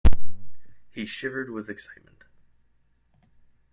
[0.89, 2.23] He shivered with excitement.